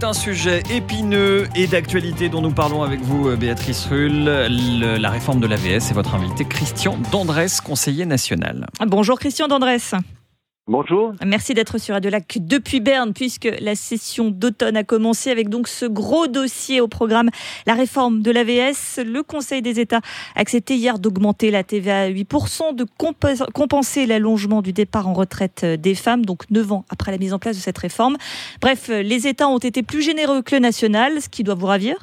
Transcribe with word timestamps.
C'est 0.00 0.06
un 0.06 0.12
sujet 0.12 0.62
épineux 0.70 1.48
et 1.56 1.66
d'actualité 1.66 2.28
dont 2.28 2.40
nous 2.40 2.52
parlons 2.52 2.84
avec 2.84 3.00
vous, 3.00 3.36
Béatrice 3.36 3.84
Rull. 3.86 4.26
la 4.26 5.10
réforme 5.10 5.40
de 5.40 5.48
l'AVS 5.48 5.90
et 5.90 5.92
votre 5.92 6.14
invité 6.14 6.44
Christian 6.44 6.96
Dandresse, 7.10 7.60
conseiller 7.60 8.06
national. 8.06 8.68
Bonjour 8.86 9.18
Christian 9.18 9.48
Dandresse. 9.48 9.96
Bonjour. 10.70 11.14
Merci 11.24 11.54
d'être 11.54 11.78
sur 11.78 11.94
Radio 11.94 12.10
Lac 12.10 12.36
depuis 12.42 12.80
Berne, 12.80 13.14
puisque 13.14 13.48
la 13.62 13.74
session 13.74 14.28
d'automne 14.28 14.76
a 14.76 14.84
commencé 14.84 15.30
avec 15.30 15.48
donc 15.48 15.66
ce 15.66 15.86
gros 15.86 16.26
dossier 16.26 16.82
au 16.82 16.88
programme, 16.88 17.30
la 17.66 17.72
réforme 17.72 18.20
de 18.20 18.30
l'AVS. 18.30 19.00
Le 19.02 19.22
Conseil 19.22 19.62
des 19.62 19.80
États 19.80 20.02
a 20.36 20.40
accepté 20.40 20.74
hier 20.74 20.98
d'augmenter 20.98 21.50
la 21.50 21.64
TVA 21.64 22.02
à 22.02 22.10
8%, 22.10 22.74
de 22.74 22.84
compenser 23.54 24.04
l'allongement 24.04 24.60
du 24.60 24.74
départ 24.74 25.08
en 25.08 25.14
retraite 25.14 25.64
des 25.64 25.94
femmes, 25.94 26.26
donc 26.26 26.42
9 26.50 26.72
ans 26.72 26.84
après 26.90 27.12
la 27.12 27.18
mise 27.18 27.32
en 27.32 27.38
place 27.38 27.56
de 27.56 27.62
cette 27.62 27.78
réforme. 27.78 28.18
Bref, 28.60 28.88
les 28.88 29.26
États 29.26 29.48
ont 29.48 29.56
été 29.56 29.82
plus 29.82 30.02
généreux 30.02 30.42
que 30.42 30.54
le 30.54 30.60
national, 30.60 31.22
ce 31.22 31.30
qui 31.30 31.44
doit 31.44 31.54
vous 31.54 31.66
ravir 31.66 31.96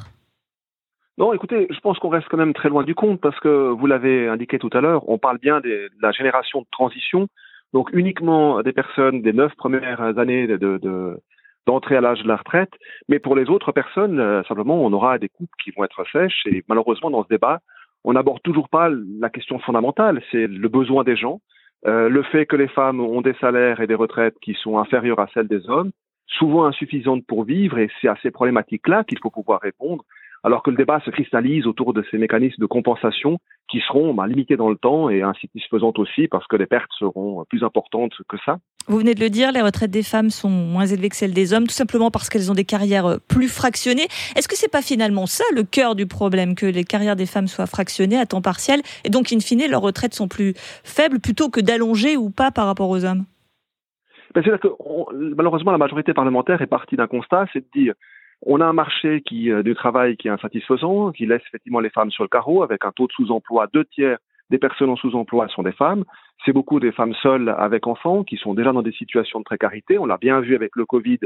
non, 1.18 1.32
écoutez, 1.32 1.68
je 1.70 1.80
pense 1.80 1.98
qu'on 1.98 2.10
reste 2.10 2.28
quand 2.30 2.36
même 2.36 2.54
très 2.54 2.68
loin 2.68 2.84
du 2.84 2.94
compte 2.94 3.22
parce 3.22 3.40
que 3.40 3.70
vous 3.70 3.88
l'avez 3.88 4.28
indiqué 4.28 4.60
tout 4.60 4.70
à 4.74 4.82
l'heure, 4.82 5.08
on 5.08 5.18
parle 5.18 5.38
bien 5.38 5.62
de 5.62 5.90
la 6.02 6.12
génération 6.12 6.60
de 6.60 6.68
transition 6.74 7.30
donc 7.76 7.90
uniquement 7.92 8.62
des 8.62 8.72
personnes 8.72 9.22
des 9.22 9.34
neuf 9.34 9.54
premières 9.56 10.00
années 10.18 10.48
de, 10.48 11.20
d'entrée 11.68 11.98
à 11.98 12.02
l'âge 12.02 12.24
de 12.24 12.28
la 12.30 12.38
retraite, 12.38 12.72
mais 13.10 13.20
pour 13.20 13.36
les 13.36 13.50
autres 13.50 13.74
personnes, 13.74 14.18
euh, 14.18 14.44
simplement, 14.44 14.82
on 14.82 14.94
aura 14.94 15.20
des 15.20 15.28
coupes 15.28 15.52
qui 15.62 15.72
vont 15.72 15.84
être 15.84 16.06
sèches. 16.10 16.44
Et 16.46 16.64
malheureusement, 16.70 17.12
dans 17.12 17.24
ce 17.26 17.28
débat, 17.28 17.60
on 18.06 18.14
n'aborde 18.14 18.42
toujours 18.44 18.70
pas 18.70 18.90
la 19.20 19.30
question 19.30 19.60
fondamentale, 19.60 20.24
c'est 20.32 20.48
le 20.48 20.70
besoin 20.70 21.04
des 21.04 21.18
gens, 21.18 21.42
euh, 21.86 22.08
le 22.08 22.24
fait 22.24 22.46
que 22.46 22.56
les 22.56 22.70
femmes 22.70 23.02
ont 23.02 23.20
des 23.20 23.36
salaires 23.42 23.82
et 23.82 23.88
des 23.88 23.96
retraites 23.96 24.40
qui 24.42 24.54
sont 24.54 24.78
inférieurs 24.80 25.20
à 25.20 25.28
celles 25.34 25.50
des 25.50 25.70
hommes, 25.70 25.92
souvent 26.28 26.64
insuffisantes 26.64 27.26
pour 27.28 27.44
vivre, 27.44 27.78
et 27.78 27.90
c'est 28.00 28.08
à 28.08 28.16
ces 28.24 28.32
problématiques-là 28.32 29.04
qu'il 29.04 29.20
faut 29.20 29.32
pouvoir 29.32 29.60
répondre 29.60 30.06
alors 30.46 30.62
que 30.62 30.70
le 30.70 30.78
débat 30.78 31.00
se 31.04 31.10
cristallise 31.10 31.66
autour 31.66 31.92
de 31.92 32.06
ces 32.12 32.20
mécanismes 32.20 32.62
de 32.62 32.68
compensation 32.68 33.40
qui 33.68 33.80
seront 33.80 34.14
bah, 34.14 34.28
limités 34.28 34.56
dans 34.56 34.70
le 34.70 34.76
temps 34.76 35.10
et 35.10 35.24
insatisfaisantes 35.24 35.98
aussi 35.98 36.28
parce 36.28 36.46
que 36.46 36.56
les 36.56 36.68
pertes 36.68 36.92
seront 37.00 37.44
plus 37.50 37.64
importantes 37.64 38.14
que 38.30 38.38
ça. 38.46 38.60
Vous 38.88 39.00
venez 39.00 39.16
de 39.16 39.22
le 39.22 39.32
dire, 39.32 39.52
les 39.52 39.64
retraites 39.64 39.90
des 39.90 40.04
femmes 40.04 40.30
sont 40.30 40.52
moins 40.52 40.86
élevées 40.86 41.10
que 41.10 41.16
celles 41.16 41.34
des 41.34 41.56
hommes, 41.56 41.66
tout 41.66 41.74
simplement 41.74 42.12
parce 42.12 42.30
qu'elles 42.30 42.52
ont 42.52 42.54
des 42.54 42.64
carrières 42.64 43.18
plus 43.28 43.48
fractionnées. 43.48 44.06
Est-ce 44.36 44.48
que 44.48 44.56
c'est 44.56 44.72
pas 44.72 44.84
finalement 44.84 45.26
ça 45.26 45.44
le 45.56 45.64
cœur 45.64 45.96
du 45.96 46.06
problème, 46.06 46.54
que 46.54 46.68
les 46.68 46.84
carrières 46.84 47.16
des 47.16 47.26
femmes 47.26 47.48
soient 47.48 47.66
fractionnées 47.66 48.20
à 48.20 48.28
temps 48.28 48.44
partiel 48.44 48.82
et 49.04 49.10
donc 49.10 49.34
in 49.34 49.40
fine 49.40 49.68
leurs 49.68 49.82
retraites 49.82 50.14
sont 50.14 50.28
plus 50.28 50.54
faibles 50.84 51.20
plutôt 51.20 51.50
que 51.50 51.60
d'allonger 51.60 52.18
ou 52.18 52.30
pas 52.30 52.52
par 52.52 52.68
rapport 52.68 52.92
aux 52.92 53.04
hommes? 53.04 53.26
Ben, 54.36 54.44
C'est-à-dire 54.44 54.60
que 54.60 54.68
malheureusement 55.36 55.72
la 55.72 55.80
majorité 55.80 56.14
parlementaire 56.14 56.62
est 56.62 56.68
partie 56.68 56.98
d'un 56.98 57.08
constat, 57.08 57.48
c'est 57.52 57.62
de 57.62 57.82
dire 57.82 57.96
on 58.42 58.62
a 58.62 58.66
un 58.66 58.74
marché 58.74 59.22
qui, 59.22 59.52
euh, 59.52 59.64
du 59.64 59.76
travail 59.76 60.18
qui 60.18 60.28
est 60.28 60.32
insatisfaisant, 60.32 61.12
qui 61.12 61.26
laisse 61.26 61.42
effectivement 61.48 61.80
les 61.80 61.90
femmes 61.90 62.12
sur 62.12 62.24
le 62.24 62.30
carreau 62.30 62.64
avec 62.64 62.86
un 62.86 62.92
taux 62.92 63.08
de 63.08 63.14
sous-emploi. 63.14 63.68
Deux 63.74 63.86
tiers 63.86 64.18
des 64.50 64.58
personnes 64.58 64.90
en 64.90 64.96
sous-emploi 64.96 65.48
sont 65.50 65.64
des 65.64 65.72
femmes. 65.72 66.04
C'est 66.46 66.54
beaucoup 66.54 66.80
des 66.80 66.92
femmes 66.92 67.16
seules 67.16 67.50
avec 67.50 67.88
enfants 67.88 68.24
qui 68.24 68.38
sont 68.38 68.54
déjà 68.54 68.72
dans 68.72 68.84
des 68.84 68.92
situations 68.92 69.40
de 69.40 69.44
précarité. 69.44 69.98
On 69.98 70.06
l'a 70.06 70.18
bien 70.18 70.40
vu 70.42 70.56
avec 70.56 70.76
le 70.76 70.86
Covid 70.86 71.20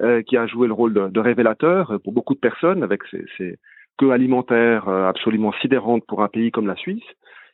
euh, 0.00 0.22
qui 0.22 0.36
a 0.36 0.46
joué 0.46 0.68
le 0.68 0.72
rôle 0.72 0.92
de, 1.12 1.20
révélateur 1.20 1.98
pour 2.04 2.12
beaucoup 2.12 2.34
de 2.34 2.40
personnes 2.40 2.82
avec 2.82 3.02
ces, 3.10 3.24
ces 3.36 3.58
queues 3.98 4.12
alimentaires 4.12 4.88
euh, 4.88 5.08
absolument 5.08 5.52
sidérantes 5.60 6.04
pour 6.06 6.22
un 6.22 6.28
pays 6.28 6.50
comme 6.50 6.66
la 6.66 6.76
Suisse. 6.76 7.04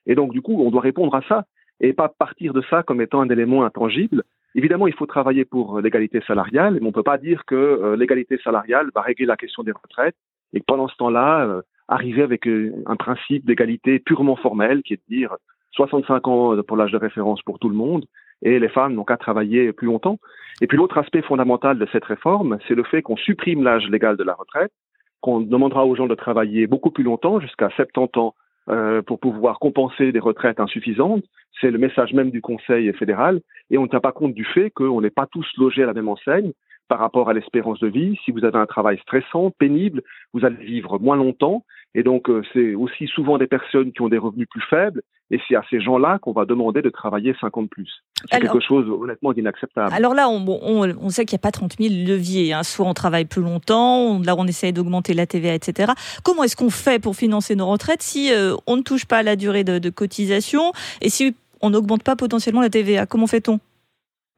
Et 0.07 0.15
donc 0.15 0.33
du 0.33 0.43
coup, 0.43 0.63
on 0.63 0.71
doit 0.71 0.83
répondre 0.83 1.15
à 1.15 1.23
ça 1.23 1.45
et 1.81 1.93
pas 1.93 2.09
partir 2.09 2.53
de 2.53 2.63
ça 2.71 2.83
comme 2.83 3.01
étant 3.01 3.21
un 3.21 3.29
élément 3.31 3.65
intangible. 3.65 4.25
Évidemment, 4.57 4.87
il 4.87 4.95
faut 4.95 5.05
travailler 5.05 5.45
pour 5.45 5.81
l'égalité 5.83 6.23
salariale, 6.27 6.79
mais 6.81 6.85
on 6.85 6.87
ne 6.87 6.95
peut 6.95 7.03
pas 7.03 7.19
dire 7.19 7.45
que 7.45 7.55
euh, 7.55 7.95
l'égalité 7.95 8.39
salariale 8.43 8.89
va 8.95 9.03
régler 9.03 9.27
la 9.27 9.37
question 9.37 9.63
des 9.63 9.71
retraites 9.71 10.17
et 10.55 10.61
que 10.61 10.65
pendant 10.67 10.89
ce 10.89 10.97
temps-là, 10.97 11.45
euh, 11.45 11.63
arriver 11.89 12.23
avec 12.23 12.49
euh, 12.49 12.73
un 12.87 12.97
principe 12.97 13.45
d'égalité 13.45 13.99
purement 13.99 14.35
formel, 14.35 14.83
qui 14.83 14.95
est 14.95 14.97
de 14.97 15.15
dire 15.15 15.37
65 15.73 16.27
ans 16.29 16.63
pour 16.63 16.79
l'âge 16.79 16.91
de 16.91 16.97
référence 16.97 17.43
pour 17.43 17.59
tout 17.59 17.69
le 17.69 17.77
monde, 17.77 18.07
et 18.41 18.59
les 18.59 18.71
femmes 18.71 18.95
n'ont 18.95 19.05
qu'à 19.05 19.19
travailler 19.19 19.75
plus 19.75 19.89
longtemps. 19.89 20.19
Et 20.63 20.67
puis 20.67 20.79
l'autre 20.79 20.97
aspect 20.97 21.21
fondamental 21.21 21.79
de 21.79 21.87
cette 21.93 22.07
réforme, 22.07 22.57
c'est 22.67 22.75
le 22.75 22.85
fait 22.85 23.03
qu'on 23.03 23.19
supprime 23.19 23.63
l'âge 23.63 23.87
légal 23.91 24.17
de 24.17 24.25
la 24.25 24.33
retraite, 24.33 24.73
qu'on 25.21 25.41
demandera 25.41 25.85
aux 25.85 25.97
gens 25.97 26.07
de 26.07 26.15
travailler 26.15 26.67
beaucoup 26.67 26.91
plus 26.91 27.05
longtemps, 27.05 27.41
jusqu'à 27.41 27.69
70 27.69 28.19
ans, 28.19 28.35
euh, 28.69 29.03
pour 29.03 29.21
pouvoir 29.21 29.59
compenser 29.59 30.13
des 30.13 30.19
retraites 30.19 30.61
insuffisantes. 30.61 31.25
C'est 31.61 31.71
le 31.71 31.79
message 31.79 32.13
même 32.13 32.31
du 32.31 32.41
Conseil 32.41 32.93
fédéral. 32.95 33.41
Et 33.71 33.79
on 33.79 33.83
ne 33.83 33.89
tient 33.89 34.01
pas 34.01 34.13
compte 34.13 34.35
du 34.35 34.45
fait 34.45 34.71
qu'on 34.71 35.01
n'est 35.01 35.11
pas 35.11 35.27
tous 35.27 35.47
logés 35.57 35.83
à 35.83 35.87
la 35.87 35.95
même 35.95 36.09
enseigne 36.09 36.53
par 36.89 36.99
rapport 36.99 37.29
à 37.29 37.33
l'espérance 37.33 37.81
de 37.81 37.89
vie. 37.89 38.19
Si 38.25 38.31
vous 38.31 38.45
avez 38.45 38.59
un 38.59 38.67
travail 38.67 38.99
stressant, 38.99 39.51
pénible, 39.51 40.03
vous 40.33 40.45
allez 40.45 40.65
vivre 40.65 40.99
moins 40.99 41.17
longtemps. 41.17 41.65
Et 41.95 42.03
donc, 42.03 42.29
euh, 42.29 42.43
c'est 42.53 42.75
aussi 42.75 43.07
souvent 43.07 43.39
des 43.39 43.47
personnes 43.47 43.93
qui 43.93 44.03
ont 44.03 44.09
des 44.09 44.19
revenus 44.19 44.47
plus 44.49 44.63
faibles. 44.69 45.03
Et 45.31 45.41
c'est 45.49 45.57
à 45.57 45.63
ces 45.71 45.81
gens-là 45.81 46.19
qu'on 46.21 46.33
va 46.33 46.45
demander 46.45 46.83
de 46.83 46.91
travailler 46.91 47.35
50 47.41 47.69
plus. 47.69 47.91
C'est 48.31 48.41
quelque 48.41 48.61
chose 48.61 48.89
honnêtement 48.89 49.33
d'inacceptable. 49.33 49.93
Alors 49.93 50.15
là, 50.15 50.29
on, 50.29 50.45
on, 50.47 51.09
sait 51.09 51.25
qu'il 51.25 51.35
n'y 51.37 51.41
a 51.41 51.43
pas 51.43 51.51
30 51.51 51.77
000 51.81 51.93
leviers. 52.07 52.53
Hein. 52.53 52.63
Soit 52.63 52.87
on 52.87 52.95
travaille 52.95 53.25
plus 53.25 53.43
longtemps, 53.43 54.21
là 54.23 54.37
on 54.39 54.47
essaye 54.47 54.73
d'augmenter 54.73 55.15
la 55.15 55.27
TVA, 55.27 55.55
etc. 55.55 55.93
Comment 56.23 56.45
est-ce 56.45 56.55
qu'on 56.55 56.71
fait 56.71 57.03
pour 57.03 57.17
financer 57.17 57.57
nos 57.57 57.67
retraites 57.67 58.03
si 58.03 58.33
euh, 58.33 58.55
on 58.69 58.77
ne 58.77 58.83
touche 58.83 59.07
pas 59.07 59.19
à 59.19 59.23
la 59.25 59.35
durée 59.35 59.65
de, 59.65 59.79
de 59.79 59.91
cotisation 59.91 60.73
et 61.01 61.09
si 61.09 61.35
on 61.61 61.71
n'augmente 61.71 62.05
pas 62.05 62.15
potentiellement 62.15 62.61
la 62.61 62.71
TVA? 62.71 63.07
Comment 63.07 63.27
fait-on? 63.27 63.59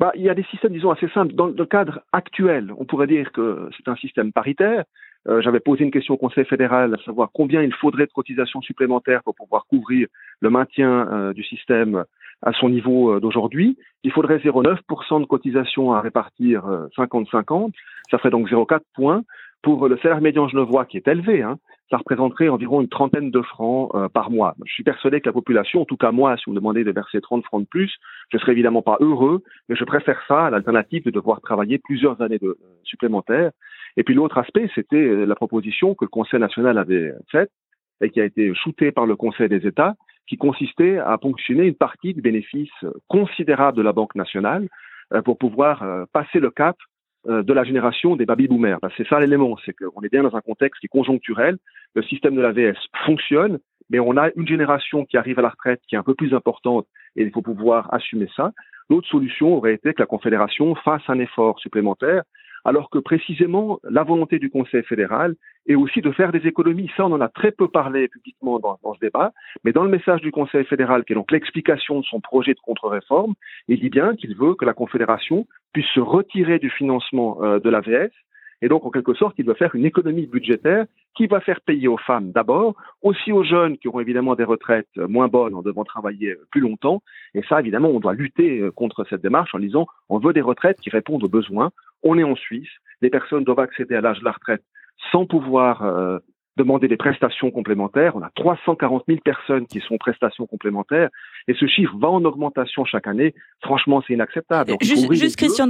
Bah, 0.01 0.13
il 0.15 0.23
y 0.23 0.31
a 0.31 0.35
des 0.35 0.45
systèmes, 0.45 0.73
disons, 0.73 0.91
assez 0.91 1.09
simples. 1.09 1.35
Dans 1.35 1.49
le 1.49 1.67
cadre 1.67 2.01
actuel, 2.13 2.73
on 2.79 2.85
pourrait 2.85 3.09
dire 3.09 3.33
que 3.33 3.69
c'est 3.77 3.89
un 3.89 3.97
système 3.97 4.33
paritaire. 4.33 4.85
Euh, 5.29 5.43
J'avais 5.43 5.61
posé 5.61 5.85
une 5.85 5.91
question 5.91 6.15
au 6.15 6.17
Conseil 6.17 6.45
fédéral, 6.45 6.95
à 6.95 7.05
savoir 7.05 7.31
combien 7.33 7.63
il 7.63 7.73
faudrait 7.75 8.07
de 8.07 8.13
cotisations 8.13 8.63
supplémentaires 8.63 9.23
pour 9.23 9.35
pouvoir 9.35 9.67
couvrir 9.67 10.09
le 10.41 10.51
maintien 10.51 11.09
euh, 11.11 11.33
du 11.33 11.45
système 11.45 12.05
à 12.43 12.53
son 12.53 12.69
niveau 12.69 13.13
euh, 13.13 13.21
d'aujourd'hui. 13.21 13.77
Il 14.05 14.13
faudrait 14.13 14.39
0,9% 14.39 15.21
de 15.21 15.27
cotisations 15.27 15.93
à 15.93 16.01
répartir 16.01 16.65
50-50. 16.97 17.67
Euh, 17.67 17.69
Ça 18.11 18.19
ferait 18.19 18.31
donc 18.31 18.49
0,4 18.49 18.81
points. 18.95 19.23
Pour 19.61 19.89
le 19.89 19.99
salaire 19.99 20.21
médian 20.21 20.47
genevois, 20.47 20.85
qui 20.85 20.99
est 20.99 21.09
élevé, 21.09 21.43
hein, 21.43 21.59
ça 21.91 21.97
représenterait 21.97 22.49
environ 22.49 22.81
une 22.81 22.89
trentaine 22.89 23.33
de 23.33 23.43
francs 23.43 23.91
par 24.13 24.31
mois. 24.31 24.55
Je 24.65 24.73
suis 24.73 24.85
persuadé 24.85 25.21
que 25.21 25.29
la 25.29 25.33
population, 25.33 25.83
en 25.83 25.85
tout 25.85 25.97
cas 25.97 26.13
moi, 26.13 26.37
si 26.37 26.45
vous 26.47 26.53
me 26.53 26.57
demandez 26.61 26.85
de 26.85 26.93
verser 26.93 27.21
30 27.21 27.45
francs 27.45 27.63
de 27.63 27.67
plus, 27.67 27.93
je 28.31 28.39
serais 28.39 28.53
évidemment 28.53 28.83
pas 28.83 28.99
heureux, 29.01 29.43
mais 29.69 29.75
je 29.75 29.83
préfère 29.83 30.23
ça 30.29 30.47
à 30.47 30.51
l'alternative 30.51 31.05
de 31.05 31.11
devoir 31.11 31.41
travailler 31.41 31.79
plusieurs 31.79 32.23
années 32.23 32.39
de, 32.39 32.57
supplémentaires. 32.85 33.51
Et 33.99 34.05
puis 34.05 34.15
l'autre 34.15 34.39
aspect, 34.39 34.71
c'était 34.75 34.97
euh, 34.97 35.27
la 35.27 35.35
proposition 35.35 35.95
que 35.95 36.07
le 36.07 36.09
Conseil 36.09 36.41
national 36.41 36.79
avait 36.79 37.13
faite 37.31 37.51
et 38.01 38.09
qui 38.09 38.21
a 38.21 38.25
été 38.25 38.55
shootée 38.55 38.93
par 38.93 39.05
le 39.05 39.17
Conseil 39.17 39.51
des 39.51 39.67
États, 39.67 39.95
qui 40.27 40.39
consistait 40.39 40.99
à 40.99 41.19
ponctionner 41.19 41.65
une 41.65 41.75
partie 41.75 42.15
du 42.15 42.23
bénéfice 42.23 42.71
considérable 43.09 43.77
de 43.77 43.83
la 43.83 43.93
Banque 43.93 44.15
nationale 44.15 44.69
pour 45.25 45.39
pouvoir 45.39 46.07
passer 46.13 46.39
le 46.39 46.51
cap 46.51 46.77
euh, 47.29 47.43
de 47.43 47.53
la 47.53 47.65
génération 47.65 48.15
des 48.15 48.25
baby 48.25 48.47
boomers. 48.47 48.79
c'est 48.97 49.07
ça 49.09 49.19
l'élément, 49.19 49.57
c'est 49.67 49.75
qu'on 49.75 50.01
est 50.03 50.09
bien 50.09 50.23
dans 50.23 50.37
un 50.37 50.41
contexte 50.41 50.81
qui 50.81 50.87
est 50.87 50.89
conjoncturel. 50.89 51.59
Le 51.95 52.03
système 52.05 52.37
de 52.37 52.41
l'AVS 52.41 52.79
fonctionne, 53.05 53.59
mais 53.91 53.99
on 53.99 54.17
a 54.17 54.31
une 54.37 54.47
génération 54.47 55.05
qui 55.05 55.17
arrive 55.17 55.41
à 55.41 55.43
la 55.43 55.49
retraite 55.49 55.81
qui 55.89 55.97
est 55.97 55.99
un 55.99 56.05
peu 56.05 56.15
plus 56.15 56.33
importante 56.33 56.87
et 57.17 57.25
il 57.25 57.33
faut 57.33 57.43
pouvoir 57.43 57.93
assumer 57.93 58.29
ça. 58.37 58.53
L'autre 58.89 59.09
solution 59.09 59.57
aurait 59.57 59.75
été 59.75 59.95
que 59.95 60.01
la 60.01 60.07
Confédération 60.07 60.77
fasse 60.77 61.03
un 61.09 61.19
effort 61.19 61.59
supplémentaire 61.59 62.23
alors 62.65 62.91
que 62.91 62.99
précisément 62.99 63.81
la 63.89 64.03
volonté 64.03 64.39
du 64.39 64.51
Conseil 64.51 64.83
fédéral 64.83 65.35
est 65.67 65.75
aussi 65.75 66.01
de 66.01 66.11
faire 66.13 66.33
des 66.33 66.47
économies. 66.47 66.91
Ça, 66.97 67.07
on 67.07 67.13
en 67.13 67.21
a 67.21 67.29
très 67.29 67.53
peu 67.53 67.69
parlé 67.69 68.09
publiquement 68.09 68.59
dans, 68.59 68.79
ce 68.95 69.01
débat, 69.01 69.33
mais 69.65 69.73
dans 69.73 69.85
le 69.85 69.91
message 69.91 70.21
du 70.21 70.31
Conseil 70.31 70.65
fédéral, 70.65 71.05
qui 71.05 71.13
est 71.13 71.17
donc 71.17 71.31
l'explication 71.31 72.01
de 72.01 72.05
son 72.05 72.21
projet 72.21 72.55
de 72.55 72.61
contre-réforme, 72.61 73.35
il 73.69 73.81
dit 73.81 73.91
bien 73.91 74.17
qu'il 74.17 74.35
veut 74.35 74.55
que 74.55 74.65
la 74.65 74.75
Confédération 74.75 75.47
puisse 75.73 75.89
se 75.95 76.01
retirer 76.01 76.59
du 76.59 76.71
financement 76.71 77.39
euh, 77.43 77.61
de 77.61 77.69
l'AVS 77.69 78.11
et 78.61 78.69
donc, 78.69 78.85
en 78.85 78.91
quelque 78.91 79.15
sorte, 79.15 79.35
il 79.39 79.45
doit 79.45 79.55
faire 79.55 79.75
une 79.75 79.85
économie 79.85 80.27
budgétaire 80.27 80.87
qui 81.17 81.27
va 81.27 81.41
faire 81.41 81.61
payer 81.61 81.89
aux 81.89 81.97
femmes 81.99 82.33
d'abord, 82.33 82.75
aussi 83.03 83.33
aux 83.33 83.45
jeunes 83.45 83.79
qui 83.79 83.89
auront 83.89 84.01
évidemment 84.01 84.35
des 84.35 84.45
retraites 84.45 84.89
moins 84.97 85.29
bonnes 85.29 85.55
en 85.55 85.63
devant 85.63 85.85
travailler 85.85 86.37
plus 86.51 86.61
longtemps. 86.61 87.03
Et 87.35 87.43
ça, 87.49 87.61
évidemment, 87.61 87.89
on 87.89 88.01
doit 88.01 88.15
lutter 88.15 88.61
euh, 88.61 88.71
contre 88.71 89.05
cette 89.09 89.23
démarche 89.23 89.55
en 89.55 89.59
disant 89.59 89.87
on 90.09 90.19
veut 90.19 90.33
des 90.33 90.41
retraites 90.41 90.81
qui 90.81 90.91
répondent 90.91 91.25
aux 91.25 91.29
besoins. 91.29 91.71
On 92.03 92.19
est 92.19 92.25
en 92.25 92.37
Suisse, 92.37 92.71
les 93.01 93.11
personnes 93.11 93.45
doivent 93.45 93.61
accéder 93.61 93.95
à 93.95 94.01
l'âge 94.01 94.21
de 94.21 94.25
la 94.25 94.33
retraite 94.33 94.63
sans 95.13 95.27
pouvoir 95.27 95.85
euh, 95.85 96.19
demander 96.59 96.89
des 96.89 96.97
prestations 96.97 97.51
complémentaires. 97.51 98.15
On 98.17 98.23
a 98.23 98.31
340 98.35 99.05
000 99.09 99.21
personnes 99.25 99.67
qui 99.67 99.81
sont 99.81 99.97
prestations 99.97 100.47
complémentaires 100.47 101.09
et 101.47 101.55
ce 101.55 101.67
chiffre 101.67 101.97
va 101.99 102.09
en 102.09 102.25
augmentation 102.25 102.85
chaque 102.85 103.07
année. 103.07 103.35
Franchement, 103.63 104.03
c'est 104.07 104.15
inacceptable. 104.15 104.75
juste, 104.83 105.37
Christian 105.37 105.69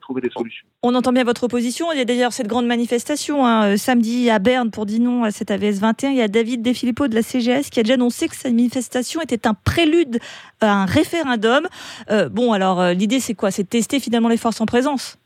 trouver 0.00 0.20
des 0.20 0.30
solutions. 0.30 0.66
On 0.82 0.94
entend 0.94 1.12
bien 1.12 1.24
votre 1.24 1.44
opposition. 1.44 1.92
Il 1.92 1.98
y 1.98 2.00
a 2.00 2.04
d'ailleurs 2.04 2.32
cette 2.32 2.48
grande 2.48 2.66
manifestation 2.66 3.46
hein, 3.46 3.72
euh, 3.72 3.76
samedi 3.76 4.28
à 4.28 4.38
Berne 4.38 4.70
pour 4.70 4.84
dire 4.84 5.00
non 5.00 5.24
à 5.24 5.30
cette 5.30 5.50
AVS 5.50 5.80
21. 5.80 6.10
Il 6.10 6.16
y 6.16 6.22
a 6.22 6.28
David 6.28 6.62
Defilippo 6.62 7.08
de 7.08 7.14
la 7.14 7.22
CGS 7.22 7.70
qui 7.70 7.80
a 7.80 7.82
déjà 7.82 7.94
annoncé 7.94 8.28
que 8.28 8.34
cette 8.34 8.52
manifestation 8.52 9.20
était 9.22 9.46
un 9.46 9.54
prélude 9.54 10.18
à 10.60 10.82
un 10.82 10.84
référendum. 10.84 11.66
Euh, 12.10 12.28
bon, 12.28 12.52
alors 12.52 12.80
euh, 12.80 12.92
l'idée 12.92 13.20
c'est 13.20 13.34
quoi? 13.34 13.50
C'est 13.50 13.62
de 13.62 13.68
tester 13.68 14.00
finalement 14.00 14.28
les 14.28 14.36
forces 14.36 14.60
en 14.60 14.66
présence? 14.66 15.21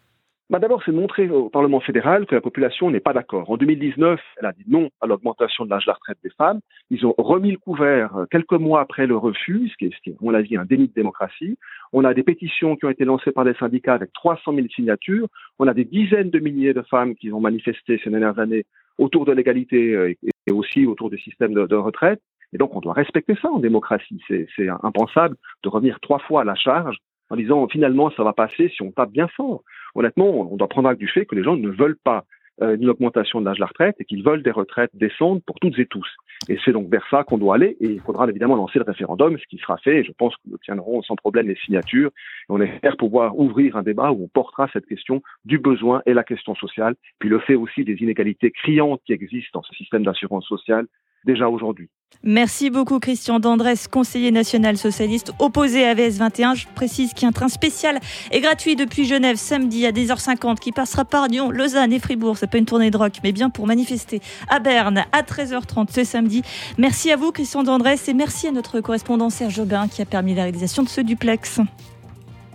Bah 0.48 0.60
D'abord, 0.60 0.80
c'est 0.84 0.92
montrer 0.92 1.28
au 1.28 1.48
Parlement 1.48 1.80
fédéral 1.80 2.24
que 2.24 2.36
la 2.36 2.40
population 2.40 2.88
n'est 2.88 3.00
pas 3.00 3.12
d'accord. 3.12 3.50
En 3.50 3.56
2019, 3.56 4.20
elle 4.36 4.46
a 4.46 4.52
dit 4.52 4.64
non 4.68 4.90
à 5.00 5.06
l'augmentation 5.06 5.64
de 5.64 5.70
l'âge 5.70 5.86
de 5.86 5.90
la 5.90 5.94
retraite 5.94 6.18
des 6.22 6.30
femmes. 6.30 6.60
Ils 6.90 7.04
ont 7.04 7.14
remis 7.18 7.50
le 7.50 7.58
couvert 7.58 8.16
euh, 8.16 8.26
quelques 8.30 8.52
mois 8.52 8.80
après 8.80 9.08
le 9.08 9.16
refus, 9.16 9.68
ce 9.70 9.76
qui 9.76 9.86
est, 9.86 9.96
ce 9.96 10.00
qui 10.02 10.10
est 10.10 10.16
on 10.20 10.30
l'a 10.30 10.44
dit, 10.44 10.56
un 10.56 10.64
déni 10.64 10.86
de 10.86 10.92
démocratie. 10.92 11.58
On 11.92 12.04
a 12.04 12.14
des 12.14 12.22
pétitions 12.22 12.76
qui 12.76 12.84
ont 12.84 12.90
été 12.90 13.04
lancées 13.04 13.32
par 13.32 13.44
des 13.44 13.54
syndicats 13.54 13.94
avec 13.94 14.12
300 14.12 14.54
000 14.54 14.68
signatures. 14.68 15.26
On 15.58 15.66
a 15.66 15.74
des 15.74 15.84
dizaines 15.84 16.30
de 16.30 16.38
milliers 16.38 16.74
de 16.74 16.82
femmes 16.82 17.16
qui 17.16 17.32
ont 17.32 17.40
manifesté 17.40 18.00
ces 18.04 18.10
dernières 18.10 18.38
années 18.38 18.66
autour 18.98 19.24
de 19.24 19.32
l'égalité 19.32 19.94
euh, 19.94 20.14
et 20.46 20.52
aussi 20.52 20.86
autour 20.86 21.10
du 21.10 21.18
système 21.18 21.54
de, 21.54 21.66
de 21.66 21.76
retraite. 21.76 22.20
Et 22.52 22.58
donc, 22.58 22.76
on 22.76 22.80
doit 22.80 22.92
respecter 22.92 23.34
ça 23.42 23.50
en 23.50 23.58
démocratie. 23.58 24.22
C'est 24.28 24.68
impensable 24.84 25.36
de 25.64 25.68
revenir 25.68 25.98
trois 26.00 26.20
fois 26.20 26.42
à 26.42 26.44
la 26.44 26.54
charge 26.54 26.98
en 27.30 27.36
disant 27.36 27.66
finalement 27.68 28.10
ça 28.10 28.22
va 28.22 28.32
passer 28.32 28.68
si 28.68 28.82
on 28.82 28.92
tape 28.92 29.10
bien 29.10 29.28
fort 29.28 29.62
honnêtement, 29.98 30.26
on 30.26 30.56
doit 30.56 30.68
prendre 30.68 30.88
acte 30.88 31.00
du 31.00 31.08
fait 31.08 31.26
que 31.26 31.34
les 31.34 31.42
gens 31.42 31.56
ne 31.56 31.70
veulent 31.70 31.96
pas 31.96 32.24
euh, 32.62 32.76
une 32.76 32.88
augmentation 32.88 33.40
de 33.40 33.44
l'âge 33.44 33.56
de 33.56 33.60
la 33.60 33.66
retraite 33.66 33.96
et 34.00 34.06
qu'ils 34.06 34.24
veulent 34.24 34.42
des 34.42 34.50
retraites 34.50 34.90
décentes 34.94 35.44
pour 35.44 35.60
toutes 35.60 35.78
et 35.78 35.84
tous. 35.84 36.08
Et 36.48 36.58
c'est 36.64 36.72
donc 36.72 36.88
vers 36.88 37.06
ça 37.10 37.22
qu'on 37.22 37.36
doit 37.36 37.56
aller 37.56 37.76
et 37.80 37.86
il 37.86 38.00
faudra 38.00 38.26
évidemment 38.26 38.56
lancer 38.56 38.78
le 38.78 38.84
référendum, 38.86 39.36
ce 39.38 39.44
qui 39.46 39.58
sera 39.58 39.76
fait. 39.76 39.98
Et 39.98 40.04
je 40.04 40.12
pense 40.12 40.34
que 40.36 40.42
nous 40.46 40.56
tiendrons 40.58 41.02
sans 41.02 41.16
problème 41.16 41.48
les 41.48 41.56
signatures 41.56 42.08
et 42.08 42.46
on 42.48 42.60
espère 42.62 42.96
pouvoir 42.96 43.38
ouvrir 43.38 43.76
un 43.76 43.82
débat 43.82 44.10
où 44.10 44.24
on 44.24 44.28
portera 44.28 44.68
cette 44.72 44.86
question 44.86 45.22
du 45.44 45.58
besoin 45.58 46.00
et 46.06 46.14
la 46.14 46.24
question 46.24 46.54
sociale, 46.54 46.94
puis 47.18 47.28
le 47.28 47.40
fait 47.40 47.56
aussi 47.56 47.84
des 47.84 47.96
inégalités 47.96 48.50
criantes 48.50 49.02
qui 49.04 49.12
existent 49.12 49.58
dans 49.58 49.62
ce 49.62 49.74
système 49.74 50.04
d'assurance 50.04 50.46
sociale 50.46 50.86
déjà 51.26 51.48
aujourd'hui. 51.48 51.88
Merci 52.22 52.70
beaucoup 52.70 52.98
Christian 52.98 53.38
Dandresse, 53.38 53.88
conseiller 53.88 54.30
national 54.30 54.76
socialiste 54.76 55.32
opposé 55.38 55.86
à 55.86 55.94
VS 55.94 56.18
21. 56.18 56.54
Je 56.54 56.66
précise 56.74 57.12
qu'il 57.12 57.22
y 57.22 57.26
a 57.26 57.28
un 57.28 57.32
train 57.32 57.48
spécial 57.48 58.00
et 58.32 58.40
gratuit 58.40 58.74
depuis 58.74 59.04
Genève 59.04 59.36
samedi 59.36 59.86
à 59.86 59.92
10h50 59.92 60.58
qui 60.58 60.72
passera 60.72 61.04
par 61.04 61.28
Lyon, 61.28 61.50
Lausanne 61.50 61.92
et 61.92 61.98
Fribourg. 61.98 62.36
C'est 62.38 62.50
pas 62.50 62.58
une 62.58 62.64
tournée 62.64 62.90
de 62.90 62.96
rock, 62.96 63.12
mais 63.22 63.32
bien 63.32 63.50
pour 63.50 63.66
manifester 63.66 64.20
à 64.48 64.60
Berne 64.60 65.04
à 65.12 65.22
13h30 65.22 65.92
ce 65.92 66.04
samedi. 66.04 66.42
Merci 66.78 67.12
à 67.12 67.16
vous 67.16 67.32
Christian 67.32 67.62
Dandresse 67.62 68.08
et 68.08 68.14
merci 68.14 68.48
à 68.48 68.52
notre 68.52 68.80
correspondant 68.80 69.30
Serge 69.30 69.58
Aubin 69.58 69.86
qui 69.88 70.02
a 70.02 70.06
permis 70.06 70.34
la 70.34 70.44
réalisation 70.44 70.82
de 70.82 70.88
ce 70.88 71.00
duplex. 71.00 71.60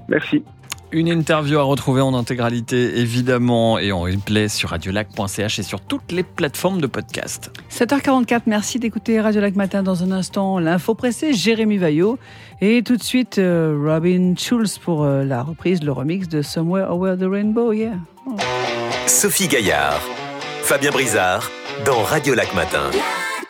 Merci. 0.09 0.44
Une 0.93 1.07
interview 1.07 1.57
à 1.57 1.63
retrouver 1.63 2.01
en 2.01 2.13
intégralité, 2.13 2.99
évidemment, 2.99 3.79
et 3.79 3.93
en 3.93 4.01
replay 4.01 4.49
sur 4.49 4.69
radiolac.ch 4.69 5.59
et 5.59 5.63
sur 5.63 5.79
toutes 5.79 6.11
les 6.11 6.23
plateformes 6.23 6.81
de 6.81 6.88
podcast. 6.88 7.49
7h44, 7.71 8.41
merci 8.45 8.77
d'écouter 8.77 9.21
Radiolac 9.21 9.55
Matin. 9.55 9.83
Dans 9.83 10.03
un 10.03 10.11
instant, 10.11 10.59
l'info 10.59 10.93
pressée, 10.93 11.33
Jérémy 11.33 11.77
Vaillot. 11.77 12.19
Et 12.59 12.83
tout 12.83 12.97
de 12.97 13.03
suite, 13.03 13.38
euh, 13.38 13.77
Robin 13.81 14.33
Schulz 14.38 14.79
pour 14.79 15.03
euh, 15.03 15.23
la 15.23 15.43
reprise, 15.43 15.81
le 15.81 15.93
remix 15.93 16.27
de 16.27 16.41
Somewhere 16.41 16.91
Over 16.91 17.15
the 17.17 17.25
Rainbow, 17.29 17.71
yeah. 17.71 17.93
Sophie 19.07 19.47
Gaillard, 19.47 20.01
Fabien 20.61 20.91
Brizard, 20.91 21.49
dans 21.85 22.03
Radiolac 22.03 22.53
Matin. 22.53 22.91